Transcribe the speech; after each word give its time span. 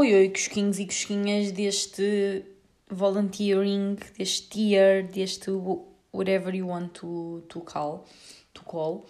Oi, 0.00 0.14
oi, 0.14 0.30
cosquinhos 0.30 0.78
e 0.78 0.86
cosquinhas 0.86 1.52
deste 1.52 2.42
volunteering, 2.90 3.98
deste 4.16 4.48
tier, 4.48 5.06
deste 5.06 5.50
whatever 6.10 6.54
you 6.54 6.68
want 6.68 6.88
to, 6.94 7.44
to 7.50 7.60
call. 7.60 8.06
To 8.54 8.62
call. 8.62 9.06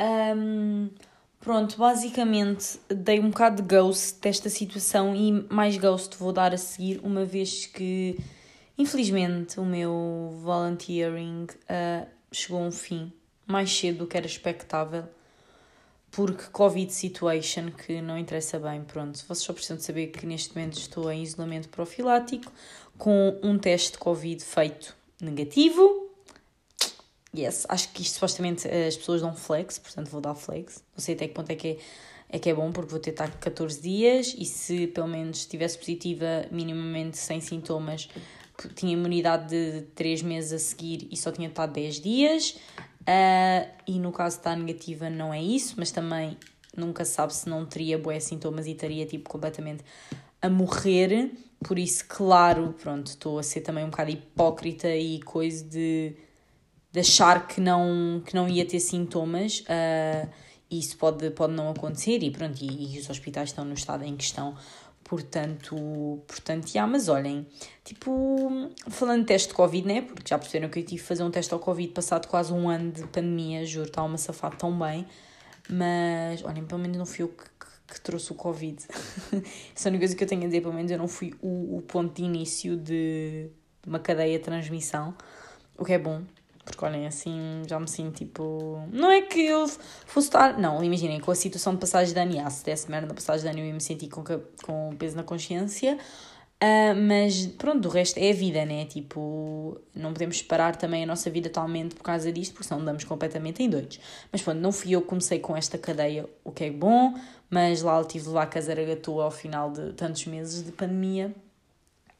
Um, 0.00 0.88
pronto, 1.40 1.76
basicamente 1.76 2.80
dei 2.88 3.20
um 3.20 3.28
bocado 3.28 3.60
de 3.60 3.68
ghost 3.68 4.18
desta 4.22 4.48
situação 4.48 5.14
e 5.14 5.46
mais 5.52 5.76
ghost 5.76 6.16
vou 6.16 6.32
dar 6.32 6.54
a 6.54 6.56
seguir, 6.56 7.00
uma 7.04 7.26
vez 7.26 7.66
que 7.66 8.18
infelizmente 8.78 9.60
o 9.60 9.64
meu 9.66 10.38
volunteering 10.42 11.48
uh, 11.68 12.08
chegou 12.32 12.62
a 12.62 12.66
um 12.68 12.72
fim 12.72 13.12
mais 13.46 13.70
cedo 13.70 13.98
do 13.98 14.06
que 14.06 14.16
era 14.16 14.24
expectável 14.24 15.04
porque 16.10 16.44
Covid 16.50 16.92
situation, 16.92 17.70
que 17.70 18.00
não 18.00 18.18
interessa 18.18 18.58
bem, 18.58 18.82
pronto. 18.82 19.16
Vocês 19.18 19.38
só 19.38 19.52
precisam 19.52 19.76
de 19.76 19.84
saber 19.84 20.08
que 20.08 20.26
neste 20.26 20.54
momento 20.54 20.78
estou 20.78 21.10
em 21.10 21.22
isolamento 21.22 21.68
profilático 21.68 22.52
com 22.98 23.38
um 23.42 23.58
teste 23.58 23.92
de 23.92 23.98
Covid 23.98 24.42
feito 24.44 24.96
negativo. 25.20 26.08
Yes, 27.36 27.64
acho 27.68 27.92
que 27.92 28.02
isto 28.02 28.14
supostamente 28.14 28.66
as 28.68 28.96
pessoas 28.96 29.20
dão 29.20 29.34
flex, 29.34 29.78
portanto 29.78 30.08
vou 30.08 30.20
dar 30.20 30.34
flex. 30.34 30.82
Não 30.96 31.02
sei 31.02 31.14
até 31.14 31.28
que 31.28 31.34
ponto 31.34 31.50
é 31.50 31.54
que 31.54 31.68
é, 31.68 31.78
é 32.28 32.38
que 32.40 32.50
é 32.50 32.54
bom, 32.54 32.72
porque 32.72 32.90
vou 32.90 32.98
ter 32.98 33.12
14 33.12 33.80
dias 33.80 34.34
e 34.36 34.44
se 34.44 34.88
pelo 34.88 35.06
menos 35.06 35.38
estivesse 35.38 35.78
positiva, 35.78 36.46
minimamente 36.50 37.18
sem 37.18 37.40
sintomas, 37.40 38.08
tinha 38.74 38.92
imunidade 38.92 39.48
de 39.48 39.82
3 39.94 40.22
meses 40.22 40.52
a 40.52 40.58
seguir 40.58 41.06
e 41.10 41.16
só 41.16 41.30
tinha 41.30 41.48
estado 41.48 41.72
10 41.72 42.00
dias. 42.00 42.56
Uh, 43.10 43.68
e 43.88 43.98
no 43.98 44.12
caso 44.12 44.36
de 44.36 44.40
estar 44.40 44.56
negativa 44.56 45.10
não 45.10 45.34
é 45.34 45.42
isso, 45.42 45.74
mas 45.76 45.90
também 45.90 46.38
nunca 46.76 47.04
sabe 47.04 47.34
se 47.34 47.48
não 47.48 47.66
teria 47.66 47.98
boé 47.98 48.20
sintomas 48.20 48.66
e 48.66 48.70
estaria 48.70 49.04
tipo 49.04 49.28
completamente 49.28 49.82
a 50.40 50.48
morrer. 50.48 51.32
Por 51.58 51.76
isso, 51.76 52.04
claro, 52.08 52.72
pronto, 52.80 53.08
estou 53.08 53.40
a 53.40 53.42
ser 53.42 53.62
também 53.62 53.84
um 53.84 53.90
bocado 53.90 54.10
hipócrita 54.10 54.88
e 54.94 55.20
coisa 55.22 55.64
de, 55.64 56.14
de 56.92 57.00
achar 57.00 57.48
que 57.48 57.60
não, 57.60 58.22
que 58.24 58.32
não 58.32 58.48
ia 58.48 58.64
ter 58.64 58.78
sintomas. 58.78 59.60
Uh, 59.60 60.30
isso 60.70 60.96
pode, 60.96 61.30
pode 61.30 61.52
não 61.52 61.68
acontecer 61.68 62.22
e 62.22 62.30
pronto, 62.30 62.62
e, 62.62 62.94
e 62.94 62.98
os 63.00 63.10
hospitais 63.10 63.48
estão 63.48 63.64
no 63.64 63.74
estado 63.74 64.04
em 64.04 64.16
que 64.16 64.22
estão 64.22 64.54
Portanto, 65.10 66.22
portanto, 66.24 66.68
já, 66.68 66.86
mas 66.86 67.08
olhem, 67.08 67.44
tipo, 67.82 68.70
falando 68.88 69.22
de 69.22 69.26
teste 69.26 69.48
de 69.48 69.54
Covid, 69.54 69.84
né? 69.84 70.02
Porque 70.02 70.28
já 70.28 70.38
perceberam 70.38 70.70
que 70.70 70.78
eu 70.78 70.84
tive 70.84 71.02
que 71.02 71.08
fazer 71.08 71.24
um 71.24 71.32
teste 71.32 71.52
ao 71.52 71.58
Covid 71.58 71.92
passado 71.92 72.28
quase 72.28 72.52
um 72.52 72.68
ano 72.68 72.92
de 72.92 73.02
pandemia, 73.08 73.66
juro, 73.66 73.88
está 73.88 74.04
uma 74.04 74.16
safada 74.16 74.54
tão 74.54 74.78
bem. 74.78 75.04
Mas, 75.68 76.44
olhem, 76.44 76.64
pelo 76.64 76.80
menos 76.80 76.96
não 76.96 77.04
fui 77.04 77.24
eu 77.24 77.28
que, 77.28 77.42
que, 77.42 77.94
que 77.94 78.00
trouxe 78.00 78.30
o 78.30 78.36
Covid. 78.36 78.78
Essa 79.74 79.88
é 79.88 79.90
a 79.90 79.90
única 79.90 80.02
coisa 80.02 80.14
que 80.14 80.22
eu 80.22 80.28
tenho 80.28 80.42
a 80.42 80.46
dizer, 80.46 80.60
pelo 80.60 80.74
menos 80.74 80.92
eu 80.92 80.98
não 80.98 81.08
fui 81.08 81.34
o, 81.42 81.78
o 81.78 81.82
ponto 81.82 82.14
de 82.14 82.22
início 82.22 82.76
de 82.76 83.50
uma 83.84 83.98
cadeia 83.98 84.38
de 84.38 84.44
transmissão, 84.44 85.12
o 85.76 85.84
que 85.84 85.92
é 85.92 85.98
bom, 85.98 86.22
porque 86.64 86.84
olhem, 86.84 87.06
assim 87.06 87.62
já 87.66 87.78
me 87.80 87.88
sinto 87.88 88.18
tipo. 88.18 88.86
Não 88.92 89.10
é 89.10 89.22
que 89.22 89.40
eu 89.40 89.66
fosse 90.06 90.28
estar. 90.28 90.58
Não, 90.58 90.82
imaginem, 90.84 91.20
com 91.20 91.30
a 91.30 91.34
situação 91.34 91.74
de 91.74 91.80
passagem 91.80 92.12
de 92.12 92.20
ano, 92.20 92.46
ah, 92.46 92.50
se 92.50 92.64
desse 92.64 92.90
merda 92.90 93.06
na 93.08 93.14
passagem 93.14 93.42
de 93.42 93.48
ano 93.48 93.58
eu 93.60 93.66
ia 93.66 93.74
me 93.74 93.80
sentir 93.80 94.08
com, 94.08 94.22
com 94.62 94.94
peso 94.96 95.16
na 95.16 95.22
consciência. 95.22 95.98
Uh, 96.62 96.94
mas 96.94 97.46
pronto, 97.46 97.80
do 97.80 97.88
resto 97.88 98.18
é 98.18 98.30
a 98.30 98.34
vida, 98.34 98.66
né? 98.66 98.84
Tipo, 98.84 99.80
não 99.94 100.12
podemos 100.12 100.42
parar 100.42 100.76
também 100.76 101.04
a 101.04 101.06
nossa 101.06 101.30
vida 101.30 101.48
totalmente 101.48 101.94
por 101.94 102.02
causa 102.02 102.30
disto, 102.30 102.52
porque 102.52 102.68
senão 102.68 102.82
andamos 102.82 103.02
completamente 103.04 103.62
em 103.62 103.68
doidos. 103.70 103.98
Mas 104.30 104.42
pronto, 104.42 104.60
não 104.60 104.70
fui 104.70 104.94
eu 104.94 105.00
que 105.00 105.08
comecei 105.08 105.38
com 105.38 105.56
esta 105.56 105.78
cadeia, 105.78 106.28
o 106.44 106.52
que 106.52 106.64
é 106.64 106.70
bom, 106.70 107.14
mas 107.48 107.80
lá 107.80 108.04
tive 108.04 108.24
de 108.24 108.28
levar 108.28 108.42
a 108.42 108.46
casaragatua 108.46 109.24
ao 109.24 109.30
final 109.30 109.70
de 109.70 109.94
tantos 109.94 110.26
meses 110.26 110.62
de 110.62 110.70
pandemia. 110.70 111.34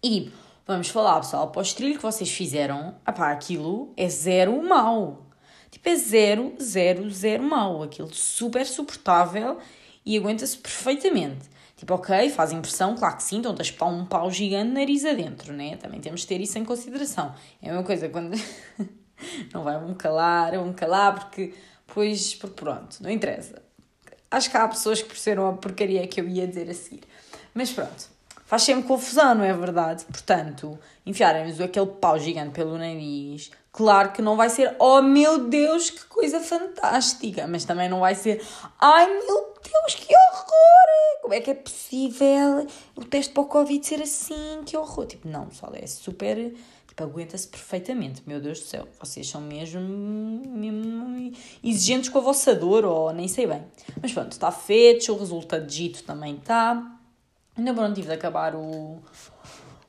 E 0.02 0.32
Vamos 0.66 0.88
falar, 0.88 1.20
pessoal, 1.20 1.50
para 1.50 1.62
o 1.62 1.74
trilho 1.74 1.96
que 1.96 2.02
vocês 2.02 2.30
fizeram, 2.30 2.94
apá, 3.04 3.32
aquilo 3.32 3.92
é 3.96 4.08
zero 4.08 4.62
mau. 4.62 5.26
Tipo, 5.70 5.88
é 5.88 5.96
zero, 5.96 6.54
zero, 6.60 7.10
zero 7.10 7.42
mau. 7.42 7.82
Aquilo 7.82 8.12
super 8.12 8.66
suportável 8.66 9.58
e 10.04 10.16
aguenta-se 10.16 10.58
perfeitamente. 10.58 11.48
Tipo, 11.76 11.94
ok, 11.94 12.28
faz 12.28 12.52
impressão, 12.52 12.94
claro 12.94 13.16
que 13.16 13.22
sim, 13.22 13.38
então 13.38 13.54
pau, 13.78 13.90
um 13.90 14.04
pau 14.04 14.30
gigante 14.30 14.70
nariz 14.70 15.04
adentro, 15.04 15.52
né? 15.52 15.76
Também 15.76 15.98
temos 15.98 16.20
de 16.20 16.26
ter 16.26 16.40
isso 16.40 16.58
em 16.58 16.64
consideração. 16.64 17.34
É 17.62 17.68
a 17.68 17.72
mesma 17.72 17.86
coisa 17.86 18.08
quando. 18.10 18.36
não 19.52 19.64
vai 19.64 19.82
me 19.82 19.94
calar, 19.94 20.52
me 20.62 20.74
calar 20.74 21.18
porque. 21.18 21.54
Pois, 21.86 22.34
pronto, 22.34 23.02
não 23.02 23.10
interessa. 23.10 23.62
Acho 24.30 24.50
que 24.50 24.56
há 24.56 24.68
pessoas 24.68 25.02
que 25.02 25.08
perceberam 25.08 25.48
a 25.48 25.52
porcaria 25.54 26.06
que 26.06 26.20
eu 26.20 26.28
ia 26.28 26.46
dizer 26.46 26.70
a 26.70 26.74
seguir. 26.74 27.02
Mas 27.54 27.72
pronto 27.72 28.19
faz 28.50 28.62
sempre 28.64 28.82
confusão, 28.82 29.36
não 29.36 29.44
é 29.44 29.52
verdade? 29.52 30.04
Portanto, 30.06 30.76
enfiarem-nos 31.06 31.60
aquele 31.60 31.86
pau 31.86 32.18
gigante 32.18 32.50
pelo 32.50 32.76
nariz, 32.76 33.48
claro 33.70 34.10
que 34.10 34.20
não 34.20 34.36
vai 34.36 34.50
ser, 34.50 34.74
oh 34.80 35.00
meu 35.00 35.48
Deus, 35.48 35.88
que 35.88 36.04
coisa 36.06 36.40
fantástica, 36.40 37.46
mas 37.46 37.64
também 37.64 37.88
não 37.88 38.00
vai 38.00 38.16
ser, 38.16 38.44
ai 38.80 39.06
meu 39.06 39.54
Deus, 39.62 39.94
que 39.94 40.12
horror! 40.12 41.20
Como 41.22 41.32
é 41.32 41.40
que 41.40 41.52
é 41.52 41.54
possível 41.54 42.66
o 42.96 43.04
teste 43.04 43.32
para 43.32 43.44
o 43.44 43.46
Covid 43.46 43.86
ser 43.86 44.02
assim? 44.02 44.62
Que 44.66 44.76
horror! 44.76 45.06
Tipo, 45.06 45.28
não, 45.28 45.46
pessoal, 45.46 45.72
é 45.76 45.86
super. 45.86 46.52
Tipo, 46.88 47.04
aguenta-se 47.04 47.46
perfeitamente, 47.46 48.20
meu 48.26 48.40
Deus 48.40 48.58
do 48.58 48.66
céu. 48.66 48.88
Vocês 48.98 49.28
são 49.28 49.40
mesmo, 49.40 49.80
mesmo 49.80 51.32
exigentes 51.62 52.08
com 52.08 52.18
a 52.18 52.22
vossa 52.22 52.52
dor, 52.52 52.84
ou 52.84 53.12
nem 53.12 53.28
sei 53.28 53.46
bem. 53.46 53.64
Mas 54.02 54.12
pronto, 54.12 54.32
está 54.32 54.50
feito, 54.50 55.12
o 55.12 55.16
resultado 55.16 55.64
dito 55.64 56.02
também 56.02 56.34
está. 56.34 56.99
Ainda 57.56 57.72
bom, 57.72 57.92
tive 57.92 58.08
de 58.08 58.14
acabar 58.14 58.54
o, 58.54 59.02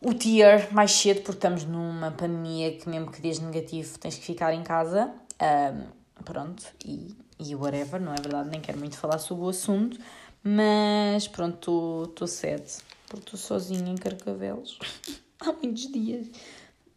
o 0.01 0.13
tier 0.13 0.73
mais 0.73 0.91
cedo, 0.91 1.22
porque 1.22 1.38
estamos 1.38 1.63
numa 1.63 2.11
pandemia 2.11 2.75
que, 2.77 2.89
mesmo 2.89 3.11
que 3.11 3.22
dias 3.22 3.39
negativo, 3.39 3.97
tens 3.99 4.16
que 4.17 4.25
ficar 4.25 4.53
em 4.53 4.63
casa. 4.63 5.13
Um, 5.41 6.23
pronto, 6.23 6.63
e, 6.85 7.16
e 7.39 7.55
whatever, 7.55 7.99
não 7.99 8.13
é 8.13 8.17
verdade? 8.22 8.49
Nem 8.49 8.61
quero 8.61 8.79
muito 8.79 8.97
falar 8.97 9.17
sobre 9.19 9.45
o 9.45 9.49
assunto, 9.49 9.99
mas 10.44 11.27
pronto, 11.27 12.05
estou 12.09 12.27
sede, 12.27 12.72
porque 13.07 13.25
estou 13.25 13.39
sozinha 13.39 13.91
em 13.91 13.95
Carcavelos 13.95 14.79
há 15.39 15.51
muitos 15.53 15.91
dias. 15.91 16.28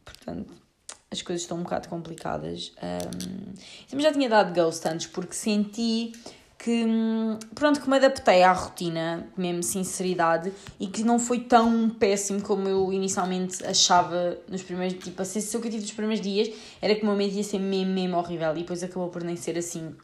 Portanto, 0.05 0.53
as 1.11 1.23
coisas 1.23 1.43
estão 1.43 1.59
um 1.59 1.63
bocado 1.63 1.89
complicadas. 1.89 2.73
Um, 2.83 4.01
já 4.01 4.13
tinha 4.13 4.29
dado 4.29 4.55
ghost 4.55 4.87
antes, 4.89 5.07
porque 5.07 5.35
senti 5.35 6.13
que 6.65 6.87
pronto, 7.55 7.79
que 7.79 7.91
me 7.91 7.97
adaptei 7.97 8.43
à 8.43 8.51
rotina, 8.51 9.29
mesmo 9.37 9.63
sinceridade, 9.63 10.51
e 10.81 10.87
que 10.87 11.05
não 11.05 11.19
foi 11.19 11.41
tão 11.41 11.91
péssimo 11.91 12.41
como 12.41 12.67
eu 12.67 12.91
inicialmente 12.91 13.63
achava 13.67 14.39
nos 14.49 14.63
primeiros, 14.63 14.97
tipo, 15.05 15.21
a 15.21 15.27
sensação 15.27 15.61
que 15.61 15.67
eu 15.67 15.73
tive 15.73 15.83
nos 15.83 15.93
primeiros 15.93 16.25
dias 16.25 16.49
era 16.81 16.95
que 16.95 17.03
o 17.03 17.05
meu 17.05 17.13
momento 17.13 17.35
ia 17.35 17.45
ser 17.45 17.59
mesmo, 17.59 17.93
mesmo 17.93 18.17
horrível, 18.17 18.53
e 18.53 18.61
depois 18.61 18.83
acabou 18.83 19.11
por 19.11 19.23
nem 19.23 19.37
ser 19.37 19.59
assim 19.59 19.95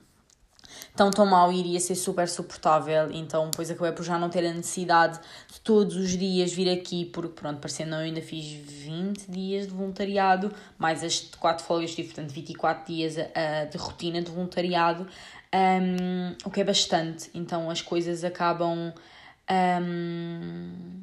tão 0.95 1.11
tão 1.11 1.25
mal 1.25 1.51
e 1.53 1.61
iria 1.61 1.81
ser 1.81 1.95
super 1.95 2.29
suportável, 2.29 3.11
então 3.11 3.49
depois 3.49 3.71
acabei 3.71 3.93
por 3.93 4.05
já 4.05 4.19
não 4.19 4.29
ter 4.29 4.47
a 4.47 4.53
necessidade 4.53 5.19
de 5.51 5.61
todos 5.61 5.97
os 5.97 6.11
dias 6.11 6.53
vir 6.53 6.71
aqui, 6.71 7.07
porque 7.07 7.41
pronto, 7.41 7.59
parecendo 7.59 7.95
eu 7.95 8.01
ainda 8.01 8.21
fiz 8.21 8.45
20 8.45 9.31
dias 9.31 9.67
de 9.67 9.73
voluntariado, 9.73 10.53
mais 10.77 11.03
as 11.03 11.21
4 11.21 11.65
folgas, 11.65 11.95
tive 11.95 12.09
portanto 12.09 12.33
24 12.33 12.93
dias 12.93 13.17
uh, 13.17 13.71
de 13.71 13.79
rotina 13.79 14.21
de 14.21 14.31
voluntariado, 14.31 15.07
um, 15.55 16.37
o 16.45 16.51
que 16.51 16.61
é 16.61 16.65
bastante. 16.65 17.31
Então 17.35 17.71
as 17.71 17.83
coisas 17.83 18.25
acabam. 18.25 18.93
Um, 19.51 21.03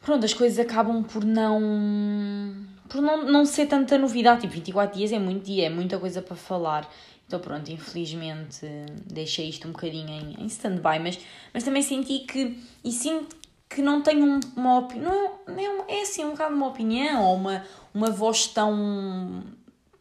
pronto, 0.00 0.24
as 0.24 0.34
coisas 0.34 0.58
acabam 0.58 1.02
por 1.02 1.24
não. 1.24 2.54
por 2.88 3.00
não, 3.00 3.24
não 3.24 3.44
ser 3.44 3.66
tanta 3.66 3.96
novidade. 3.96 4.42
Tipo, 4.42 4.54
24 4.54 4.98
dias 4.98 5.12
é 5.12 5.18
muito 5.18 5.44
dia, 5.44 5.66
é 5.66 5.70
muita 5.70 5.98
coisa 5.98 6.20
para 6.20 6.36
falar. 6.36 6.90
Então 7.26 7.40
pronto, 7.40 7.68
infelizmente 7.72 8.64
deixei 9.04 9.48
isto 9.48 9.66
um 9.66 9.72
bocadinho 9.72 10.08
em, 10.08 10.44
em 10.44 10.46
stand-by, 10.46 11.00
mas, 11.00 11.18
mas 11.52 11.64
também 11.64 11.82
senti 11.82 12.20
que. 12.20 12.62
e 12.84 12.92
sinto 12.92 13.36
que 13.68 13.82
não 13.82 14.00
tenho 14.00 14.38
uma 14.54 14.78
opinião. 14.78 15.40
Não, 15.46 15.84
é, 15.88 15.98
é 15.98 16.02
assim, 16.02 16.24
um 16.24 16.30
bocado 16.30 16.54
uma 16.54 16.68
opinião 16.68 17.24
ou 17.24 17.34
uma, 17.34 17.64
uma 17.92 18.10
voz 18.10 18.46
tão, 18.46 19.42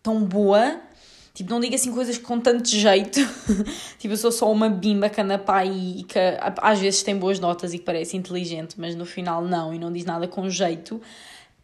tão 0.03 0.23
boa 0.23 0.79
Tipo, 1.35 1.49
não 1.49 1.59
diga 1.59 1.75
assim 1.75 1.91
coisas 1.91 2.17
com 2.17 2.39
tanto 2.39 2.69
jeito. 2.69 3.19
tipo, 3.99 4.13
eu 4.13 4.17
sou 4.17 4.31
só 4.31 4.49
uma 4.49 4.69
bimba 4.69 5.09
que 5.09 5.19
anda 5.19 5.37
pá 5.37 5.65
e 5.65 6.03
que 6.03 6.17
às 6.61 6.79
vezes 6.79 7.03
tem 7.03 7.19
boas 7.19 7.41
notas 7.41 7.73
e 7.73 7.77
que 7.77 7.83
parece 7.83 8.15
inteligente, 8.15 8.75
mas 8.79 8.95
no 8.95 9.05
final 9.05 9.43
não 9.43 9.73
e 9.73 9.77
não 9.77 9.91
diz 9.91 10.05
nada 10.05 10.29
com 10.29 10.49
jeito. 10.49 11.01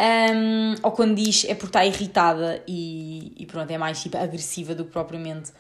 Um, 0.02 0.76
ou 0.84 0.92
quando 0.92 1.16
diz 1.16 1.46
é 1.46 1.56
porque 1.56 1.68
está 1.68 1.86
irritada 1.86 2.62
e, 2.68 3.34
e 3.38 3.46
pronto, 3.46 3.72
é 3.72 3.78
mais 3.78 4.02
tipo 4.02 4.18
agressiva 4.18 4.76
do 4.76 4.84
que 4.84 4.92
propriamente 4.92 5.54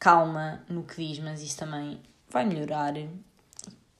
calma 0.00 0.60
no 0.68 0.82
que 0.82 1.06
diz, 1.06 1.20
mas 1.20 1.40
isso 1.40 1.56
também 1.56 2.00
vai 2.28 2.44
melhorar 2.44 2.94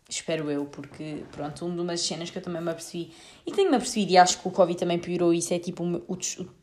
Espero 0.09 0.51
eu, 0.51 0.67
porque, 0.67 1.25
pronto, 1.33 1.65
uma 1.65 1.85
das 1.85 2.03
cenas 2.03 2.31
que 2.31 2.37
eu 2.37 2.43
também 2.43 2.61
me 2.61 2.71
apercebi, 2.71 3.13
e 3.47 3.53
tenho-me 3.53 3.77
apercebido, 3.77 4.13
e 4.13 4.19
acho 4.19 4.39
que 4.41 4.47
o 4.47 4.51
Covid 4.51 4.79
também 4.79 4.99
piorou 4.99 5.33
isso, 5.33 5.55
é 5.55 5.59
tipo 5.59 5.83
o, 5.83 5.97
o, 5.97 6.19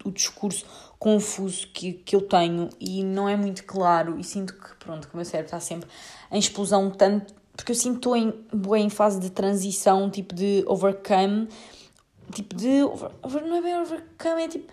o 0.05 0.11
discurso 0.11 0.63
confuso 0.99 1.67
que, 1.69 1.93
que 1.93 2.15
eu 2.15 2.21
tenho, 2.21 2.69
e 2.79 3.03
não 3.03 3.27
é 3.27 3.35
muito 3.35 3.63
claro, 3.63 4.19
e 4.19 4.23
sinto 4.23 4.53
que, 4.53 4.75
pronto, 4.75 5.07
que 5.07 5.13
o 5.13 5.17
meu 5.17 5.25
cérebro 5.25 5.47
está 5.47 5.59
sempre 5.59 5.89
em 6.31 6.38
explosão 6.38 6.91
tanto 6.91 7.41
porque 7.55 7.71
eu 7.71 7.75
sinto 7.75 7.97
estou 7.97 8.15
em, 8.15 8.33
em 8.77 8.89
fase 8.89 9.19
de 9.19 9.29
transição, 9.29 10.09
tipo 10.09 10.33
de 10.33 10.63
overcome, 10.67 11.47
tipo 12.31 12.55
de. 12.55 12.83
Over, 12.83 13.11
over, 13.21 13.45
não 13.45 13.57
é 13.57 13.61
bem 13.61 13.77
overcome, 13.77 14.44
é 14.44 14.47
tipo. 14.47 14.67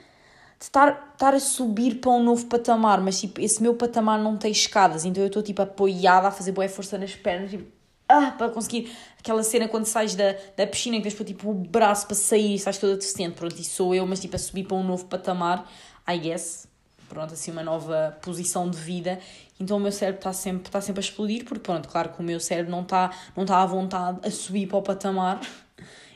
De 0.59 0.65
estar, 0.65 1.13
estar 1.13 1.35
a 1.35 1.39
subir 1.39 2.01
para 2.01 2.11
um 2.11 2.23
novo 2.23 2.47
patamar, 2.47 3.01
mas 3.01 3.21
tipo, 3.21 3.41
esse 3.41 3.63
meu 3.63 3.75
patamar 3.75 4.19
não 4.19 4.37
tem 4.37 4.51
escadas, 4.51 5.05
então 5.05 5.23
eu 5.23 5.29
estou 5.29 5.41
tipo 5.41 5.63
apoiada 5.63 6.27
a 6.27 6.31
fazer 6.33 6.51
boa 6.51 6.69
força 6.69 6.99
nas 6.99 7.15
pernas, 7.15 7.51
tipo, 7.51 7.71
ah, 8.09 8.31
para 8.31 8.49
conseguir 8.49 8.91
aquela 9.19 9.43
cena 9.43 9.69
quando 9.69 9.85
sais 9.85 10.15
da, 10.15 10.35
da 10.57 10.67
piscina 10.67 10.97
que 10.97 11.03
tens 11.03 11.15
para 11.15 11.25
tipo 11.25 11.51
o 11.51 11.55
braço 11.55 12.07
para 12.07 12.17
sair 12.17 12.55
e 12.55 12.59
sais 12.59 12.79
toda 12.79 12.97
deficiente, 12.97 13.35
pronto, 13.35 13.61
isso 13.61 13.77
sou 13.77 13.95
eu, 13.95 14.07
mas 14.07 14.21
tipo 14.21 14.35
a 14.35 14.39
subir 14.39 14.65
para 14.65 14.77
um 14.77 14.83
novo 14.83 15.05
patamar, 15.05 15.71
I 16.09 16.19
guess, 16.19 16.67
pronto, 17.09 17.35
assim 17.35 17.51
uma 17.51 17.63
nova 17.63 18.17
posição 18.23 18.71
de 18.71 18.79
vida. 18.79 19.19
Então 19.61 19.77
o 19.77 19.81
meu 19.81 19.93
cérebro 19.93 20.21
está 20.21 20.33
sempre, 20.33 20.69
está 20.69 20.81
sempre 20.81 21.01
a 21.01 21.05
explodir, 21.05 21.45
porque 21.45 21.61
pronto, 21.61 21.89
claro 21.89 22.11
que 22.11 22.21
o 22.21 22.23
meu 22.23 22.41
cérebro 22.41 22.71
não 22.71 22.83
está, 22.83 23.11
não 23.37 23.45
está 23.45 23.61
à 23.61 23.67
vontade 23.67 24.27
a 24.27 24.31
subir 24.31 24.67
para 24.67 24.79
o 24.79 24.83
patamar. 24.83 25.41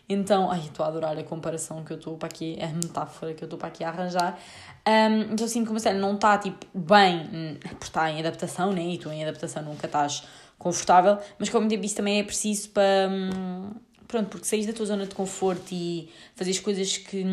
Então, 0.09 0.51
ai, 0.51 0.61
estou 0.61 0.85
a 0.85 0.89
adorar 0.89 1.17
a 1.17 1.23
comparação 1.23 1.83
que 1.85 1.93
eu 1.93 1.97
estou 1.97 2.17
para 2.19 2.27
aqui, 2.29 2.59
a 2.61 2.67
metáfora 2.69 3.33
que 3.35 3.43
eu 3.43 3.47
estou 3.47 3.59
para 3.59 3.69
aqui 3.69 3.83
a 3.83 3.89
arranjar. 3.89 4.39
Um, 4.87 5.33
então, 5.33 5.47
assim, 5.47 5.65
como 5.65 5.79
o 5.79 5.81
cérebro 5.81 6.07
não 6.07 6.17
está, 6.17 6.37
tipo, 6.37 6.67
bem, 6.75 7.29
hum, 7.33 7.57
porque 7.61 7.85
está 7.85 8.11
em 8.11 8.21
adaptação, 8.21 8.73
né? 8.73 8.83
E 8.83 8.99
tu 8.99 9.11
em 9.11 9.23
adaptação 9.23 9.63
nunca 9.63 9.87
estás 9.87 10.25
confortável, 10.63 11.19
mas 11.39 11.49
como 11.51 11.69
tempo 11.69 11.85
isso 11.85 11.97
também 11.97 12.21
é 12.21 12.23
preciso 12.23 12.71
para, 12.71 13.11
hum, 13.11 13.71
pronto, 14.07 14.29
porque 14.29 14.47
saís 14.47 14.65
da 14.65 14.73
tua 14.73 14.87
zona 14.87 15.07
de 15.07 15.15
conforto 15.15 15.73
e 15.73 16.09
fazer 16.37 16.57
coisas 16.61 16.97
que 16.97 17.25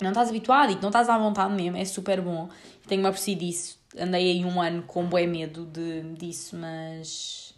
não 0.00 0.08
estás 0.08 0.28
habituado 0.28 0.72
e 0.72 0.76
que 0.76 0.82
não 0.82 0.88
estás 0.88 1.08
à 1.08 1.16
vontade 1.16 1.54
mesmo, 1.54 1.76
é 1.76 1.84
super 1.84 2.20
bom. 2.20 2.48
Tenho-me 2.88 3.06
apercebido 3.06 3.46
disso. 3.46 3.78
Andei 3.96 4.32
aí 4.32 4.44
um 4.44 4.60
ano 4.60 4.82
com 4.82 5.04
bué 5.06 5.26
medo 5.26 5.66
de, 5.66 6.02
disso, 6.14 6.56
mas. 6.56 7.54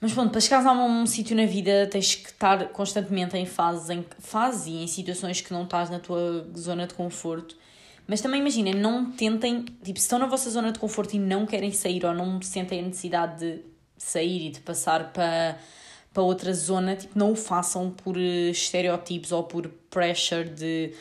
Mas 0.00 0.12
pronto, 0.12 0.30
para 0.30 0.40
chegares 0.40 0.66
a 0.66 0.72
um, 0.72 1.02
um 1.02 1.06
sítio 1.06 1.34
na 1.34 1.46
vida 1.46 1.88
tens 1.90 2.14
que 2.14 2.28
estar 2.28 2.68
constantemente 2.68 3.36
em 3.36 3.46
fases, 3.46 3.90
em 3.90 4.04
fases 4.18 4.66
e 4.66 4.76
em 4.76 4.86
situações 4.86 5.40
que 5.40 5.52
não 5.52 5.64
estás 5.64 5.90
na 5.90 5.98
tua 5.98 6.46
zona 6.56 6.86
de 6.86 6.94
conforto. 6.94 7.56
Mas 8.06 8.20
também 8.20 8.40
imaginem, 8.40 8.74
não 8.74 9.10
tentem, 9.10 9.64
tipo, 9.82 9.98
se 9.98 10.04
estão 10.04 10.18
na 10.18 10.26
vossa 10.26 10.50
zona 10.50 10.70
de 10.72 10.78
conforto 10.78 11.14
e 11.14 11.18
não 11.18 11.46
querem 11.46 11.72
sair 11.72 12.04
ou 12.04 12.12
não 12.12 12.40
sentem 12.42 12.80
a 12.80 12.82
necessidade 12.82 13.38
de 13.40 13.73
sair 13.96 14.46
e 14.46 14.50
de 14.50 14.60
passar 14.60 15.12
para, 15.12 15.58
para 16.12 16.22
outra 16.22 16.52
zona, 16.52 16.96
tipo, 16.96 17.18
não 17.18 17.32
o 17.32 17.36
façam 17.36 17.90
por 17.90 18.16
eh, 18.16 18.50
estereótipos 18.50 19.32
ou 19.32 19.44
por 19.44 19.68
pressure 19.90 20.48
de 20.48 20.94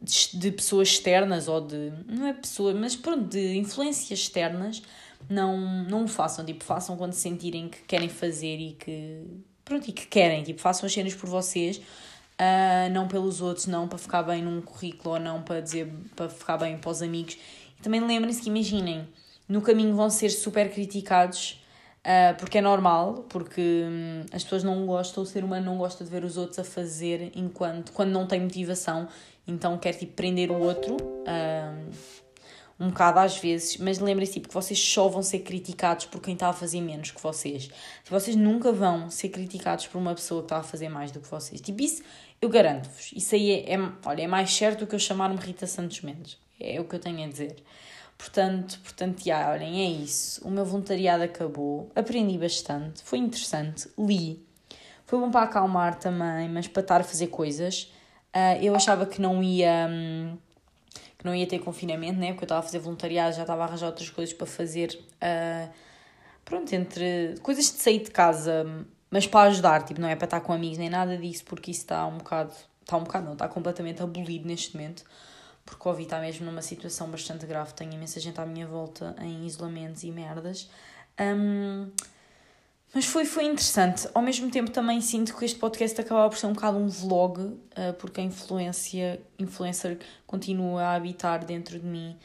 de, 0.00 0.38
de 0.38 0.52
pessoas 0.52 0.88
externas 0.88 1.48
ou 1.48 1.60
de. 1.60 1.92
não 2.06 2.26
é 2.26 2.32
pessoa, 2.32 2.74
mas 2.74 2.96
pronto, 2.96 3.24
de 3.28 3.56
influências 3.56 4.20
externas, 4.20 4.82
não, 5.28 5.58
não 5.84 6.04
o 6.04 6.08
façam. 6.08 6.44
Tipo, 6.44 6.64
façam 6.64 6.96
quando 6.96 7.12
sentirem 7.12 7.68
que 7.68 7.82
querem 7.82 8.08
fazer 8.08 8.56
e 8.56 8.72
que. 8.72 9.22
pronto, 9.64 9.88
e 9.88 9.92
que 9.92 10.06
querem. 10.06 10.42
Tipo, 10.42 10.60
façam 10.60 10.86
as 10.86 10.92
cenas 10.92 11.14
por 11.14 11.28
vocês, 11.28 11.78
uh, 11.78 12.90
não 12.92 13.08
pelos 13.08 13.40
outros, 13.40 13.66
não 13.66 13.88
para 13.88 13.98
ficar 13.98 14.22
bem 14.22 14.42
num 14.42 14.60
currículo 14.62 15.14
ou 15.14 15.20
não 15.20 15.42
para 15.42 15.60
dizer. 15.60 15.92
para 16.16 16.28
ficar 16.28 16.56
bem 16.58 16.78
para 16.78 16.90
os 16.90 17.02
amigos. 17.02 17.36
E 17.78 17.82
também 17.82 18.00
lembrem-se 18.00 18.42
que, 18.42 18.48
imaginem, 18.48 19.06
no 19.48 19.62
caminho 19.62 19.94
vão 19.94 20.10
ser 20.10 20.30
super 20.30 20.70
criticados. 20.72 21.59
Uh, 22.00 22.34
porque 22.38 22.56
é 22.56 22.60
normal, 22.62 23.26
porque 23.28 23.60
hum, 23.60 24.24
as 24.32 24.42
pessoas 24.42 24.64
não 24.64 24.86
gostam, 24.86 25.22
o 25.22 25.26
ser 25.26 25.44
humano 25.44 25.66
não 25.66 25.76
gosta 25.76 26.02
de 26.02 26.10
ver 26.10 26.24
os 26.24 26.38
outros 26.38 26.58
a 26.58 26.64
fazer 26.64 27.30
enquanto 27.34 27.92
quando 27.92 28.10
não 28.10 28.26
tem 28.26 28.40
motivação 28.40 29.06
então 29.46 29.76
quer 29.76 29.92
tipo 29.94 30.12
prender 30.14 30.50
o 30.50 30.58
outro 30.58 30.96
um, 30.96 32.86
um 32.86 32.88
bocado 32.88 33.18
às 33.18 33.36
vezes, 33.36 33.76
mas 33.76 33.98
lembrem-se 33.98 34.34
tipo, 34.34 34.48
que 34.48 34.54
vocês 34.54 34.78
só 34.78 35.08
vão 35.08 35.22
ser 35.22 35.40
criticados 35.40 36.06
por 36.06 36.20
quem 36.22 36.32
está 36.32 36.48
a 36.48 36.52
fazer 36.52 36.80
menos 36.80 37.10
que 37.10 37.20
vocês. 37.20 37.64
Tipo, 37.64 38.08
vocês 38.08 38.34
nunca 38.34 38.72
vão 38.72 39.10
ser 39.10 39.28
criticados 39.28 39.86
por 39.86 39.98
uma 39.98 40.14
pessoa 40.14 40.40
que 40.40 40.46
está 40.46 40.56
a 40.58 40.62
fazer 40.62 40.88
mais 40.88 41.10
do 41.10 41.20
que 41.20 41.28
vocês. 41.28 41.60
Tipo, 41.60 41.82
isso 41.82 42.02
eu 42.40 42.48
garanto-vos. 42.48 43.12
Isso 43.14 43.34
aí 43.34 43.50
é, 43.50 43.74
é, 43.74 43.78
olha, 44.06 44.22
é 44.22 44.26
mais 44.26 44.50
certo 44.50 44.80
do 44.80 44.86
que 44.86 44.94
eu 44.94 44.98
chamar-me 44.98 45.36
Rita 45.36 45.66
Santos 45.66 46.00
Mendes. 46.00 46.38
É 46.58 46.80
o 46.80 46.84
que 46.84 46.94
eu 46.96 47.00
tenho 47.00 47.22
a 47.22 47.28
dizer. 47.28 47.56
Portanto, 48.20 48.78
portanto, 48.82 49.24
já, 49.24 49.50
olhem, 49.50 49.80
é 49.80 49.90
isso. 50.02 50.46
O 50.46 50.50
meu 50.50 50.62
voluntariado 50.62 51.22
acabou, 51.22 51.90
aprendi 51.96 52.36
bastante, 52.36 53.02
foi 53.02 53.18
interessante, 53.18 53.88
li. 53.98 54.44
Foi 55.06 55.18
bom 55.18 55.30
para 55.30 55.46
acalmar 55.46 55.98
também, 55.98 56.46
mas 56.50 56.68
para 56.68 56.82
estar 56.82 57.00
a 57.00 57.04
fazer 57.04 57.28
coisas. 57.28 57.90
Uh, 58.36 58.62
eu 58.62 58.76
achava 58.76 59.06
que 59.06 59.22
não 59.22 59.42
ia. 59.42 59.88
Um, 59.90 60.36
que 61.16 61.24
não 61.24 61.34
ia 61.34 61.46
ter 61.46 61.60
confinamento, 61.60 62.18
né? 62.18 62.28
Porque 62.28 62.44
eu 62.44 62.46
estava 62.46 62.60
a 62.60 62.62
fazer 62.62 62.78
voluntariado, 62.78 63.34
já 63.34 63.42
estava 63.42 63.62
a 63.62 63.66
arranjar 63.66 63.86
outras 63.86 64.10
coisas 64.10 64.34
para 64.34 64.46
fazer. 64.46 65.00
Uh, 65.14 65.70
pronto, 66.44 66.70
entre 66.74 67.36
coisas 67.42 67.64
de 67.64 67.78
sair 67.78 68.00
de 68.00 68.10
casa, 68.10 68.66
mas 69.10 69.26
para 69.26 69.48
ajudar, 69.48 69.82
tipo, 69.82 69.98
não 70.00 70.08
é 70.08 70.14
para 70.14 70.26
estar 70.26 70.40
com 70.42 70.52
amigos 70.52 70.76
nem 70.76 70.90
nada 70.90 71.16
disso, 71.16 71.44
porque 71.46 71.70
isso 71.70 71.80
está 71.80 72.06
um 72.06 72.18
bocado. 72.18 72.52
Está 72.82 72.98
um 72.98 73.04
bocado, 73.04 73.24
não, 73.24 73.32
está 73.32 73.48
completamente 73.48 74.02
abolido 74.02 74.46
neste 74.46 74.76
momento. 74.76 75.04
Porque 75.64 75.80
Covid 75.80 76.04
está 76.04 76.20
mesmo 76.20 76.46
numa 76.46 76.62
situação 76.62 77.08
bastante 77.10 77.46
grave. 77.46 77.72
Tenho 77.74 77.92
imensa 77.92 78.18
gente 78.18 78.40
à 78.40 78.46
minha 78.46 78.66
volta 78.66 79.14
em 79.20 79.46
isolamentos 79.46 80.02
e 80.02 80.10
merdas. 80.10 80.68
Um, 81.20 81.90
mas 82.92 83.04
foi, 83.04 83.24
foi 83.24 83.44
interessante. 83.44 84.08
Ao 84.12 84.22
mesmo 84.22 84.50
tempo 84.50 84.70
também 84.70 85.00
sinto 85.00 85.36
que 85.36 85.44
este 85.44 85.58
podcast 85.58 86.00
acaba 86.00 86.28
por 86.28 86.36
ser 86.36 86.46
um 86.46 86.52
bocado 86.52 86.76
um 86.76 86.88
vlog, 86.88 87.40
uh, 87.40 87.60
porque 87.98 88.20
a 88.20 88.24
influência, 88.24 89.20
influencer 89.38 89.98
continua 90.26 90.82
a 90.82 90.94
habitar 90.94 91.44
dentro 91.44 91.78
de 91.78 91.86
mim. 91.86 92.16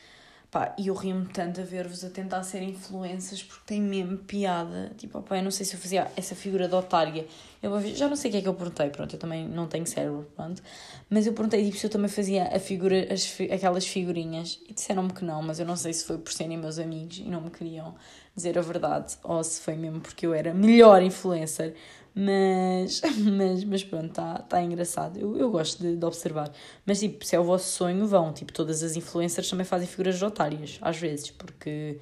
Pá, 0.56 0.74
e 0.78 0.88
eu 0.88 0.94
rio-me 0.94 1.25
tanto 1.25 1.60
a 1.60 1.66
ver-vos 1.66 2.06
a 2.06 2.10
tentar 2.10 2.42
ser 2.44 2.62
influências 2.62 3.44
porque 3.44 3.63
tem 3.66 3.81
mesmo 3.81 4.19
piada. 4.19 4.90
Tipo, 4.98 5.19
opa, 5.19 5.36
eu 5.36 5.44
não 5.44 5.52
sei 5.52 5.66
se 5.66 5.75
eu 5.75 5.80
fazia 5.81 6.10
essa 6.16 6.34
figura 6.34 6.66
de 6.66 6.74
otária. 6.74 7.28
Eu 7.62 7.78
já 7.94 8.07
não 8.07 8.16
sei 8.16 8.30
o 8.30 8.31
que 8.31 8.38
é 8.38 8.42
que 8.42 8.48
eu 8.48 8.54
perguntei, 8.54 8.90
pronto, 8.90 9.13
eu 9.13 9.19
também 9.19 9.46
não 9.46 9.68
tenho 9.68 9.86
cérebro, 9.86 10.25
pronto. 10.34 10.63
Mas 11.10 11.28
eu 11.28 11.34
perguntei 11.34 11.62
tipo, 11.66 11.78
se 11.78 11.86
eu 11.86 11.90
também 11.90 12.07
fazia 12.07 12.56
a 12.56 12.57
figura, 12.57 13.06
as, 13.13 13.38
aquelas 13.52 13.86
figurinhas 13.86 14.62
e 14.69 14.74
disseram-me 14.74 15.12
que 15.12 15.25
não, 15.25 15.42
mas 15.42 15.60
eu 15.60 15.66
não 15.66 15.75
sei 15.75 15.92
se 15.92 16.06
foi 16.06 16.18
por 16.18 16.31
serem 16.31 16.57
meus 16.57 16.80
amigos 16.80 17.18
e 17.18 17.24
não 17.24 17.42
me 17.42 17.50
queriam 17.50 17.94
dizer 18.34 18.57
a 18.57 18.62
verdade, 18.62 19.18
ou 19.24 19.44
se 19.44 19.60
foi 19.60 19.75
mesmo 19.75 20.00
porque 20.00 20.25
eu 20.25 20.34
era 20.34 20.54
melhor 20.54 21.04
influencer. 21.04 21.75
Mas, 22.15 23.01
mas, 23.19 23.63
mas 23.65 23.83
pronto, 23.83 24.07
está 24.07 24.39
tá 24.39 24.62
engraçado. 24.62 25.19
Eu, 25.19 25.38
eu 25.38 25.51
gosto 25.51 25.83
de, 25.83 25.97
de 25.97 26.06
observar. 26.06 26.50
Mas 26.85 27.00
tipo, 27.00 27.25
se 27.25 27.35
é 27.35 27.39
o 27.39 27.44
vosso 27.44 27.69
sonho, 27.69 28.07
vão. 28.07 28.31
Tipo, 28.31 28.53
todas 28.53 28.81
as 28.81 28.95
influencers 28.95 29.50
também 29.50 29.65
fazem 29.65 29.88
figuras 29.88 30.21
otárias, 30.21 30.79
às 30.81 30.97
vezes, 30.97 31.29
porque, 31.31 32.00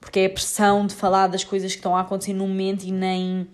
porque 0.00 0.20
é 0.20 0.26
a 0.26 0.30
pressão 0.30 0.84
de 0.84 0.94
falar 0.94 1.28
das 1.28 1.44
coisas 1.44 1.70
que 1.72 1.78
estão 1.78 1.96
a 1.96 2.00
acontecer 2.00 2.32
no 2.32 2.46
momento 2.48 2.84
e 2.84 2.90
nem, 2.90 3.48